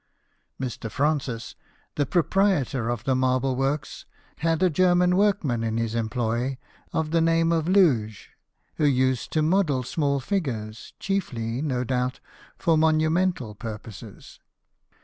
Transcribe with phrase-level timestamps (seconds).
[0.59, 0.89] Mr.
[0.89, 1.53] Francis,
[1.93, 6.57] the pro prietor of the marble works, had a German workman in his employ
[6.91, 8.31] of the name of Luge,
[8.77, 12.19] who used to model small figures, chiefly, no doubt,
[12.57, 14.39] for monumental purposes.